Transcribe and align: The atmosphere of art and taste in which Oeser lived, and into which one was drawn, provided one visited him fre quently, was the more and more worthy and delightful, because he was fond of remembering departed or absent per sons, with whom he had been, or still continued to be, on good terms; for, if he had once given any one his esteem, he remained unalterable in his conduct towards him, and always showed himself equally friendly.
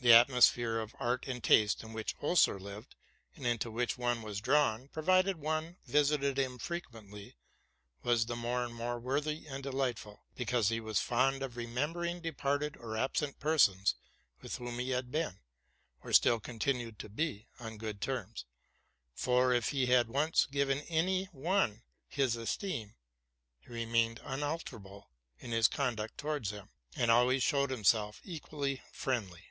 The 0.00 0.12
atmosphere 0.12 0.80
of 0.80 0.94
art 1.00 1.26
and 1.26 1.42
taste 1.42 1.82
in 1.82 1.94
which 1.94 2.14
Oeser 2.22 2.60
lived, 2.60 2.94
and 3.36 3.46
into 3.46 3.70
which 3.70 3.96
one 3.96 4.20
was 4.20 4.38
drawn, 4.42 4.88
provided 4.88 5.36
one 5.40 5.78
visited 5.86 6.38
him 6.38 6.58
fre 6.58 6.74
quently, 6.76 7.36
was 8.02 8.26
the 8.26 8.36
more 8.36 8.64
and 8.66 8.74
more 8.74 8.98
worthy 9.00 9.46
and 9.46 9.62
delightful, 9.62 10.26
because 10.34 10.68
he 10.68 10.78
was 10.78 11.00
fond 11.00 11.42
of 11.42 11.56
remembering 11.56 12.20
departed 12.20 12.76
or 12.76 12.98
absent 12.98 13.40
per 13.40 13.56
sons, 13.56 13.94
with 14.42 14.56
whom 14.58 14.78
he 14.78 14.90
had 14.90 15.10
been, 15.10 15.40
or 16.02 16.12
still 16.12 16.38
continued 16.38 16.98
to 16.98 17.08
be, 17.08 17.48
on 17.58 17.78
good 17.78 18.02
terms; 18.02 18.44
for, 19.14 19.54
if 19.54 19.70
he 19.70 19.86
had 19.86 20.08
once 20.08 20.44
given 20.44 20.80
any 20.80 21.24
one 21.32 21.82
his 22.08 22.36
esteem, 22.36 22.94
he 23.58 23.70
remained 23.70 24.20
unalterable 24.22 25.08
in 25.38 25.50
his 25.52 25.66
conduct 25.66 26.18
towards 26.18 26.50
him, 26.50 26.68
and 26.94 27.10
always 27.10 27.42
showed 27.42 27.70
himself 27.70 28.20
equally 28.22 28.82
friendly. 28.92 29.44